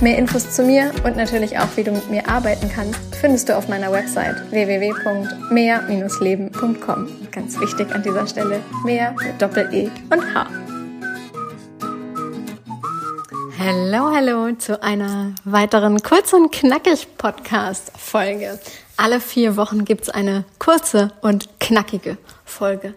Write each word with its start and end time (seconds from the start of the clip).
Mehr 0.00 0.18
Infos 0.18 0.50
zu 0.50 0.64
mir 0.64 0.90
und 1.04 1.16
natürlich 1.16 1.56
auch, 1.58 1.68
wie 1.76 1.84
du 1.84 1.92
mit 1.92 2.10
mir 2.10 2.28
arbeiten 2.28 2.68
kannst, 2.68 2.98
findest 3.20 3.48
du 3.48 3.56
auf 3.56 3.68
meiner 3.68 3.92
Website 3.92 4.50
www.mehr-leben.com. 4.50 7.08
Ganz 7.30 7.60
wichtig 7.60 7.94
an 7.94 8.02
dieser 8.02 8.26
Stelle, 8.26 8.60
mehr 8.84 9.12
mit 9.12 9.40
Doppel-E 9.40 9.88
und 10.10 10.34
H. 10.34 10.48
Hallo, 13.58 14.14
hallo 14.14 14.52
zu 14.56 14.82
einer 14.82 15.34
weiteren 15.44 16.02
kurz 16.02 16.34
und 16.34 16.52
knackig 16.52 17.16
Podcast-Folge. 17.16 18.58
Alle 18.96 19.20
vier 19.20 19.56
Wochen 19.56 19.84
gibt's 19.84 20.10
eine 20.10 20.44
kurze 20.58 21.12
und 21.20 21.53
knackige 21.66 22.18
Folge 22.44 22.94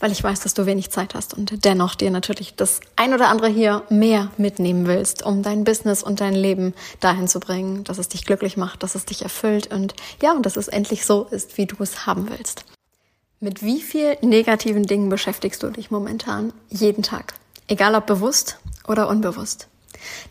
weil 0.00 0.12
ich 0.12 0.24
weiß, 0.24 0.40
dass 0.40 0.54
du 0.54 0.66
wenig 0.66 0.90
Zeit 0.90 1.14
hast 1.14 1.34
und 1.34 1.64
dennoch 1.64 1.94
dir 1.94 2.10
natürlich 2.10 2.56
das 2.56 2.80
ein 2.96 3.14
oder 3.14 3.28
andere 3.28 3.48
hier 3.48 3.82
mehr 3.90 4.30
mitnehmen 4.38 4.86
willst, 4.86 5.22
um 5.22 5.42
dein 5.42 5.64
Business 5.64 6.02
und 6.02 6.20
dein 6.20 6.34
Leben 6.34 6.74
dahin 7.00 7.28
zu 7.28 7.38
bringen, 7.38 7.84
dass 7.84 7.98
es 7.98 8.08
dich 8.08 8.24
glücklich 8.24 8.56
macht, 8.56 8.82
dass 8.82 8.94
es 8.94 9.04
dich 9.04 9.22
erfüllt 9.22 9.72
und 9.72 9.94
ja, 10.22 10.32
und 10.32 10.44
dass 10.46 10.56
es 10.56 10.68
endlich 10.68 11.04
so 11.04 11.24
ist, 11.30 11.58
wie 11.58 11.66
du 11.66 11.76
es 11.80 12.06
haben 12.06 12.30
willst. 12.30 12.64
Mit 13.40 13.62
wie 13.62 13.80
viel 13.80 14.16
negativen 14.22 14.84
Dingen 14.84 15.10
beschäftigst 15.10 15.62
du 15.62 15.70
dich 15.70 15.90
momentan 15.90 16.52
jeden 16.70 17.02
Tag? 17.02 17.34
Egal 17.68 17.94
ob 17.94 18.06
bewusst 18.06 18.58
oder 18.88 19.08
unbewusst. 19.08 19.68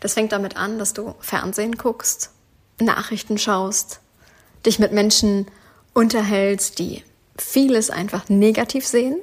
Das 0.00 0.14
fängt 0.14 0.32
damit 0.32 0.56
an, 0.56 0.78
dass 0.78 0.92
du 0.92 1.14
Fernsehen 1.20 1.76
guckst, 1.76 2.30
Nachrichten 2.80 3.38
schaust, 3.38 4.00
dich 4.66 4.78
mit 4.78 4.92
Menschen 4.92 5.46
unterhältst, 5.92 6.78
die 6.78 7.04
vieles 7.42 7.90
einfach 7.90 8.28
negativ 8.28 8.86
sehen 8.86 9.16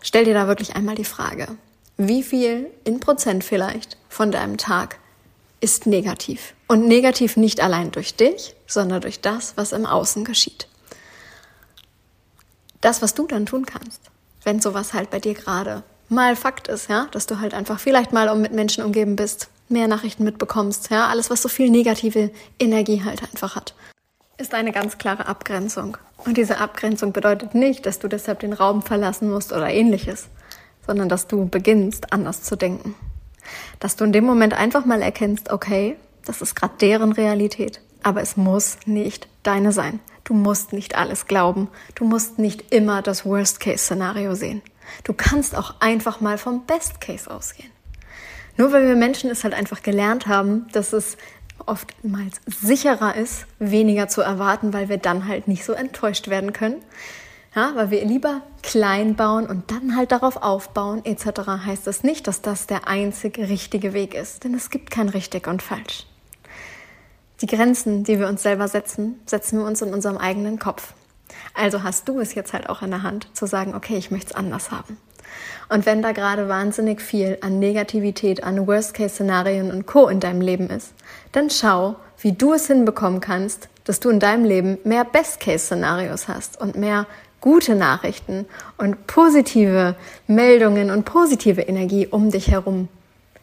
Stell 0.00 0.24
dir 0.24 0.34
da 0.34 0.46
wirklich 0.46 0.76
einmal 0.76 0.94
die 0.94 1.04
Frage, 1.04 1.48
wie 1.96 2.22
viel 2.22 2.70
in 2.84 3.00
Prozent 3.00 3.42
vielleicht 3.42 3.96
von 4.08 4.30
deinem 4.30 4.56
Tag 4.56 4.98
ist 5.60 5.86
negativ? 5.86 6.54
Und 6.68 6.86
negativ 6.86 7.36
nicht 7.36 7.60
allein 7.60 7.90
durch 7.90 8.14
dich, 8.14 8.54
sondern 8.66 9.00
durch 9.00 9.20
das, 9.20 9.56
was 9.56 9.72
im 9.72 9.86
Außen 9.86 10.24
geschieht. 10.24 10.68
Das, 12.80 13.02
was 13.02 13.14
du 13.14 13.26
dann 13.26 13.46
tun 13.46 13.66
kannst, 13.66 14.02
wenn 14.44 14.60
sowas 14.60 14.94
halt 14.94 15.10
bei 15.10 15.18
dir 15.18 15.34
gerade 15.34 15.82
mal 16.08 16.36
Fakt 16.36 16.68
ist, 16.68 16.88
ja, 16.88 17.08
dass 17.10 17.26
du 17.26 17.40
halt 17.40 17.52
einfach 17.52 17.80
vielleicht 17.80 18.12
mal 18.12 18.28
um 18.28 18.40
mit 18.40 18.52
Menschen 18.52 18.84
umgeben 18.84 19.16
bist, 19.16 19.48
mehr 19.68 19.88
Nachrichten 19.88 20.24
mitbekommst, 20.24 20.90
ja, 20.90 21.08
alles, 21.08 21.28
was 21.28 21.42
so 21.42 21.48
viel 21.48 21.70
negative 21.70 22.30
Energie 22.58 23.02
halt 23.04 23.22
einfach 23.22 23.56
hat 23.56 23.74
ist 24.38 24.54
eine 24.54 24.72
ganz 24.72 24.98
klare 24.98 25.26
Abgrenzung. 25.26 25.98
Und 26.28 26.36
diese 26.36 26.58
Abgrenzung 26.58 27.14
bedeutet 27.14 27.54
nicht, 27.54 27.86
dass 27.86 28.00
du 28.00 28.06
deshalb 28.06 28.40
den 28.40 28.52
Raum 28.52 28.82
verlassen 28.82 29.30
musst 29.30 29.50
oder 29.50 29.70
ähnliches, 29.70 30.28
sondern 30.86 31.08
dass 31.08 31.26
du 31.26 31.48
beginnst, 31.48 32.12
anders 32.12 32.42
zu 32.42 32.54
denken. 32.54 32.94
Dass 33.80 33.96
du 33.96 34.04
in 34.04 34.12
dem 34.12 34.26
Moment 34.26 34.52
einfach 34.52 34.84
mal 34.84 35.00
erkennst, 35.00 35.50
okay, 35.50 35.96
das 36.26 36.42
ist 36.42 36.54
gerade 36.54 36.74
deren 36.82 37.12
Realität, 37.12 37.80
aber 38.02 38.20
es 38.20 38.36
muss 38.36 38.76
nicht 38.84 39.26
deine 39.42 39.72
sein. 39.72 40.00
Du 40.24 40.34
musst 40.34 40.74
nicht 40.74 40.98
alles 40.98 41.28
glauben. 41.28 41.68
Du 41.94 42.04
musst 42.04 42.38
nicht 42.38 42.74
immer 42.74 43.00
das 43.00 43.24
Worst-Case-Szenario 43.24 44.34
sehen. 44.34 44.60
Du 45.04 45.14
kannst 45.14 45.56
auch 45.56 45.76
einfach 45.80 46.20
mal 46.20 46.36
vom 46.36 46.66
Best-Case 46.66 47.30
ausgehen. 47.30 47.70
Nur 48.58 48.70
weil 48.72 48.86
wir 48.86 48.96
Menschen 48.96 49.30
es 49.30 49.44
halt 49.44 49.54
einfach 49.54 49.82
gelernt 49.82 50.26
haben, 50.26 50.66
dass 50.72 50.92
es 50.92 51.16
oftmals 51.66 52.40
sicherer 52.46 53.14
ist, 53.14 53.46
weniger 53.58 54.08
zu 54.08 54.20
erwarten, 54.20 54.72
weil 54.72 54.88
wir 54.88 54.98
dann 54.98 55.26
halt 55.26 55.48
nicht 55.48 55.64
so 55.64 55.72
enttäuscht 55.72 56.28
werden 56.28 56.52
können. 56.52 56.76
Ja, 57.54 57.72
weil 57.74 57.90
wir 57.90 58.04
lieber 58.04 58.42
klein 58.62 59.16
bauen 59.16 59.46
und 59.46 59.70
dann 59.70 59.96
halt 59.96 60.12
darauf 60.12 60.36
aufbauen 60.36 61.04
etc. 61.04 61.40
heißt 61.66 61.86
das 61.86 62.04
nicht, 62.04 62.26
dass 62.26 62.42
das 62.42 62.66
der 62.66 62.86
einzig 62.86 63.38
richtige 63.38 63.94
Weg 63.94 64.14
ist, 64.14 64.44
denn 64.44 64.54
es 64.54 64.70
gibt 64.70 64.90
kein 64.90 65.08
richtig 65.08 65.46
und 65.46 65.62
falsch. 65.62 66.06
Die 67.40 67.46
Grenzen, 67.46 68.04
die 68.04 68.18
wir 68.18 68.28
uns 68.28 68.42
selber 68.42 68.68
setzen, 68.68 69.20
setzen 69.26 69.58
wir 69.60 69.66
uns 69.66 69.80
in 69.80 69.92
unserem 69.92 70.18
eigenen 70.18 70.58
Kopf. 70.58 70.92
Also 71.54 71.82
hast 71.82 72.08
du 72.08 72.20
es 72.20 72.34
jetzt 72.34 72.52
halt 72.52 72.68
auch 72.68 72.82
in 72.82 72.90
der 72.90 73.02
Hand 73.02 73.28
zu 73.34 73.46
sagen, 73.46 73.74
okay, 73.74 73.96
ich 73.96 74.10
möchte 74.10 74.30
es 74.30 74.36
anders 74.36 74.70
haben. 74.70 74.96
Und 75.68 75.84
wenn 75.86 76.02
da 76.02 76.12
gerade 76.12 76.48
wahnsinnig 76.48 77.00
viel 77.00 77.38
an 77.42 77.58
Negativität, 77.58 78.42
an 78.42 78.66
Worst-Case-Szenarien 78.66 79.70
und 79.70 79.86
Co. 79.86 80.08
in 80.08 80.20
deinem 80.20 80.40
Leben 80.40 80.70
ist, 80.70 80.94
dann 81.32 81.50
schau, 81.50 81.96
wie 82.20 82.32
du 82.32 82.54
es 82.54 82.66
hinbekommen 82.66 83.20
kannst, 83.20 83.68
dass 83.84 84.00
du 84.00 84.10
in 84.10 84.20
deinem 84.20 84.44
Leben 84.44 84.78
mehr 84.84 85.04
Best-Case-Szenarios 85.04 86.28
hast 86.28 86.60
und 86.60 86.76
mehr 86.76 87.06
gute 87.40 87.74
Nachrichten 87.74 88.46
und 88.78 89.06
positive 89.06 89.94
Meldungen 90.26 90.90
und 90.90 91.04
positive 91.04 91.62
Energie 91.62 92.06
um 92.06 92.30
dich 92.30 92.50
herum 92.50 92.88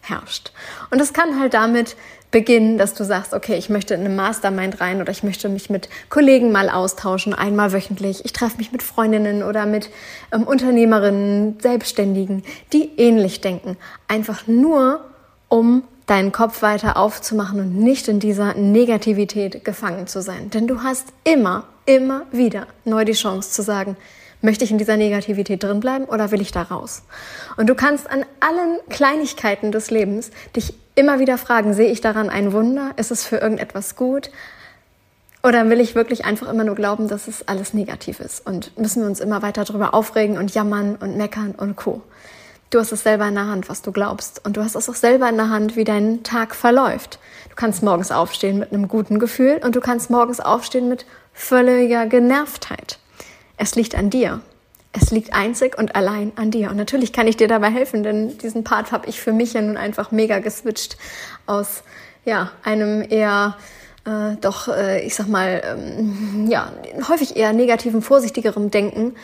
herrscht. 0.10 0.52
Und 0.92 1.00
das 1.00 1.14
kann 1.14 1.40
halt 1.40 1.54
damit 1.54 1.96
beginnen, 2.32 2.78
dass 2.78 2.94
du 2.94 3.06
sagst, 3.06 3.34
okay, 3.34 3.56
ich 3.56 3.70
möchte 3.70 3.94
in 3.94 4.02
eine 4.02 4.10
Mastermind 4.10 4.82
rein 4.82 5.00
oder 5.00 5.12
ich 5.12 5.24
möchte 5.24 5.48
mich 5.48 5.70
mit 5.70 5.88
Kollegen 6.10 6.52
mal 6.52 6.70
austauschen, 6.70 7.34
einmal 7.34 7.72
wöchentlich. 7.72 8.26
Ich 8.26 8.34
treffe 8.34 8.58
mich 8.58 8.72
mit 8.74 8.84
Freundinnen 8.84 9.42
oder 9.42 9.66
mit 9.66 9.90
ähm, 10.34 10.44
Unternehmerinnen, 10.44 11.58
Selbstständigen, 11.62 12.44
die 12.74 12.92
ähnlich 12.98 13.40
denken. 13.40 13.78
Einfach 14.08 14.48
nur, 14.48 15.06
um 15.48 15.84
deinen 16.08 16.32
Kopf 16.32 16.62
weiter 16.62 16.98
aufzumachen 16.98 17.60
und 17.60 17.78
nicht 17.78 18.08
in 18.08 18.20
dieser 18.20 18.54
Negativität 18.54 19.64
gefangen 19.64 20.08
zu 20.08 20.22
sein. 20.22 20.50
Denn 20.50 20.68
du 20.68 20.84
hast 20.84 21.08
immer, 21.24 21.64
immer 21.86 22.24
wieder 22.32 22.68
neu 22.84 23.06
die 23.06 23.14
Chance 23.14 23.52
zu 23.52 23.62
sagen, 23.62 23.96
Möchte 24.46 24.64
ich 24.64 24.70
in 24.70 24.78
dieser 24.78 24.96
Negativität 24.96 25.64
drin 25.64 25.80
bleiben 25.80 26.06
oder 26.06 26.30
will 26.30 26.40
ich 26.40 26.52
da 26.52 26.62
raus? 26.62 27.02
Und 27.58 27.68
du 27.68 27.74
kannst 27.74 28.08
an 28.08 28.24
allen 28.42 28.78
Kleinigkeiten 28.90 29.72
des 29.72 29.90
Lebens 29.90 30.30
dich 30.56 30.76
immer 30.94 31.18
wieder 31.18 31.40
fragen, 31.40 31.74
sehe 31.74 31.92
ich 31.92 32.00
daran 32.00 32.30
ein 32.30 32.54
Wunder? 32.54 32.92
Ist 32.96 33.10
es 33.10 33.26
für 33.26 33.38
irgendetwas 33.38 33.96
gut? 33.96 34.30
Oder 35.42 35.68
will 35.72 35.80
ich 35.80 35.96
wirklich 35.96 36.26
einfach 36.26 36.48
immer 36.48 36.64
nur 36.64 36.76
glauben, 36.76 37.08
dass 37.08 37.28
es 37.28 37.48
alles 37.48 37.74
negativ 37.74 38.20
ist? 38.20 38.46
Und 38.46 38.78
müssen 38.78 39.02
wir 39.02 39.10
uns 39.10 39.20
immer 39.20 39.42
weiter 39.42 39.64
darüber 39.64 39.96
aufregen 39.96 40.38
und 40.38 40.54
jammern 40.54 40.96
und 40.96 41.18
meckern 41.18 41.56
und 41.58 41.76
co. 41.76 42.04
Du 42.70 42.78
hast 42.78 42.92
es 42.92 43.02
selber 43.02 43.28
in 43.28 43.34
der 43.34 43.48
Hand, 43.48 43.68
was 43.68 43.82
du 43.82 43.92
glaubst. 43.92 44.46
Und 44.46 44.58
du 44.58 44.64
hast 44.64 44.76
es 44.76 44.88
auch 44.88 44.94
selber 44.94 45.28
in 45.28 45.38
der 45.38 45.50
Hand, 45.50 45.76
wie 45.76 45.86
dein 45.86 46.22
Tag 46.22 46.54
verläuft. 46.54 47.18
Du 47.50 47.56
kannst 47.56 47.82
morgens 47.82 48.12
aufstehen 48.12 48.60
mit 48.60 48.72
einem 48.72 48.90
guten 48.90 49.18
Gefühl 49.18 49.60
und 49.64 49.76
du 49.76 49.82
kannst 49.82 50.12
morgens 50.12 50.40
aufstehen 50.40 50.88
mit 50.88 51.08
völliger 51.34 52.06
Genervtheit. 52.06 53.00
Es 53.58 53.76
liegt 53.76 53.96
an 53.96 54.10
dir. 54.10 54.42
Es 54.92 55.12
liegt 55.12 55.34
einzig 55.34 55.78
und 55.78 55.96
allein 55.96 56.32
an 56.38 56.52
dir. 56.52 56.70
Und 56.70 56.78
natürlich 56.78 57.12
kann 57.12 57.28
ich 57.28 57.36
dir 57.36 57.48
dabei 57.48 57.70
helfen, 57.70 58.04
denn 58.04 58.38
diesen 58.38 58.64
Part 58.64 58.92
habe 58.92 59.08
ich 59.08 59.20
für 59.20 59.34
mich 59.34 59.54
ja 59.54 59.62
nun 59.62 59.76
einfach 59.76 60.12
mega 60.12 60.40
geswitcht 60.40 60.98
aus 61.46 61.84
ja, 62.24 62.52
einem 62.64 63.06
eher 63.08 63.58
äh, 64.06 64.36
doch, 64.40 64.68
äh, 64.68 65.06
ich 65.06 65.16
sag 65.16 65.28
mal, 65.28 65.62
ähm, 65.66 66.48
ja, 66.50 66.72
häufig 67.08 67.36
eher 67.36 67.54
negativen, 67.54 68.02
vorsichtigerem 68.02 68.72
Denken, 68.72 69.16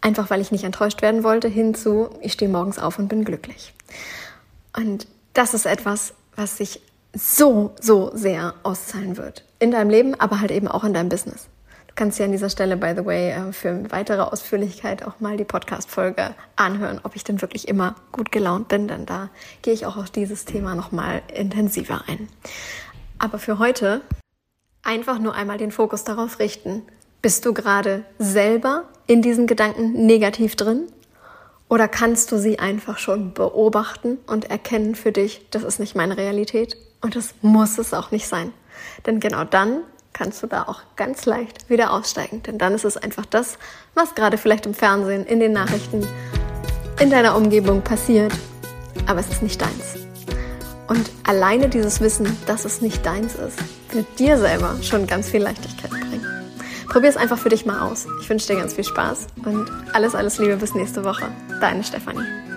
einfach 0.00 0.30
weil 0.30 0.40
ich 0.40 0.52
nicht 0.52 0.64
enttäuscht 0.64 1.02
werden 1.02 1.24
wollte, 1.24 1.48
hinzu, 1.48 2.08
ich 2.20 2.32
stehe 2.32 2.50
morgens 2.50 2.78
auf 2.78 2.98
und 2.98 3.08
bin 3.08 3.24
glücklich. 3.24 3.74
Und 4.76 5.06
das 5.34 5.54
ist 5.54 5.66
etwas, 5.66 6.14
was 6.36 6.56
sich 6.56 6.80
so, 7.12 7.74
so 7.80 8.10
sehr 8.14 8.54
auszahlen 8.62 9.16
wird. 9.16 9.44
In 9.58 9.72
deinem 9.72 9.90
Leben, 9.90 10.14
aber 10.18 10.40
halt 10.40 10.52
eben 10.52 10.68
auch 10.68 10.84
in 10.84 10.94
deinem 10.94 11.08
Business. 11.08 11.48
Kannst 12.00 12.18
dir 12.18 12.24
an 12.24 12.32
dieser 12.32 12.48
Stelle, 12.48 12.78
by 12.78 12.94
the 12.96 13.04
way, 13.04 13.28
äh, 13.28 13.52
für 13.52 13.90
weitere 13.90 14.22
Ausführlichkeit 14.22 15.06
auch 15.06 15.20
mal 15.20 15.36
die 15.36 15.44
Podcast-Folge 15.44 16.34
anhören, 16.56 16.98
ob 17.02 17.14
ich 17.14 17.24
denn 17.24 17.42
wirklich 17.42 17.68
immer 17.68 17.94
gut 18.10 18.32
gelaunt 18.32 18.68
bin, 18.68 18.88
denn 18.88 19.04
da 19.04 19.28
gehe 19.60 19.74
ich 19.74 19.84
auch 19.84 19.98
auf 19.98 20.08
dieses 20.08 20.46
Thema 20.46 20.74
nochmal 20.74 21.20
intensiver 21.34 22.04
ein. 22.06 22.30
Aber 23.18 23.38
für 23.38 23.58
heute 23.58 24.00
einfach 24.82 25.18
nur 25.18 25.34
einmal 25.34 25.58
den 25.58 25.72
Fokus 25.72 26.02
darauf 26.02 26.38
richten. 26.38 26.84
Bist 27.20 27.44
du 27.44 27.52
gerade 27.52 28.02
selber 28.18 28.84
in 29.06 29.20
diesen 29.20 29.46
Gedanken 29.46 30.06
negativ 30.06 30.56
drin? 30.56 30.86
Oder 31.68 31.86
kannst 31.86 32.32
du 32.32 32.38
sie 32.38 32.58
einfach 32.58 32.96
schon 32.96 33.34
beobachten 33.34 34.16
und 34.26 34.48
erkennen 34.48 34.94
für 34.94 35.12
dich, 35.12 35.50
das 35.50 35.64
ist 35.64 35.78
nicht 35.78 35.94
meine 35.94 36.16
Realität 36.16 36.78
und 37.02 37.14
das 37.14 37.34
muss 37.42 37.76
es 37.76 37.92
auch 37.92 38.10
nicht 38.10 38.26
sein. 38.26 38.54
Denn 39.04 39.20
genau 39.20 39.44
dann 39.44 39.82
kannst 40.20 40.42
du 40.42 40.46
da 40.46 40.64
auch 40.64 40.82
ganz 40.96 41.24
leicht 41.24 41.70
wieder 41.70 41.94
aussteigen. 41.94 42.42
Denn 42.42 42.58
dann 42.58 42.74
ist 42.74 42.84
es 42.84 42.98
einfach 42.98 43.24
das, 43.24 43.56
was 43.94 44.14
gerade 44.14 44.36
vielleicht 44.36 44.66
im 44.66 44.74
Fernsehen, 44.74 45.24
in 45.24 45.40
den 45.40 45.52
Nachrichten, 45.52 46.06
in 47.00 47.08
deiner 47.08 47.34
Umgebung 47.36 47.80
passiert. 47.80 48.30
Aber 49.06 49.20
es 49.20 49.28
ist 49.30 49.42
nicht 49.42 49.62
deins. 49.62 49.96
Und 50.88 51.10
alleine 51.26 51.70
dieses 51.70 52.02
Wissen, 52.02 52.36
dass 52.46 52.66
es 52.66 52.82
nicht 52.82 53.06
deins 53.06 53.34
ist, 53.34 53.56
wird 53.92 54.18
dir 54.18 54.36
selber 54.36 54.76
schon 54.82 55.06
ganz 55.06 55.30
viel 55.30 55.40
Leichtigkeit 55.40 55.90
bringen. 55.90 56.26
Probier 56.90 57.08
es 57.08 57.16
einfach 57.16 57.38
für 57.38 57.48
dich 57.48 57.64
mal 57.64 57.80
aus. 57.80 58.06
Ich 58.20 58.28
wünsche 58.28 58.48
dir 58.48 58.56
ganz 58.56 58.74
viel 58.74 58.84
Spaß 58.84 59.28
und 59.46 59.70
alles, 59.94 60.14
alles 60.14 60.38
Liebe 60.38 60.56
bis 60.56 60.74
nächste 60.74 61.02
Woche. 61.02 61.30
Deine 61.62 61.82
Stefanie. 61.82 62.49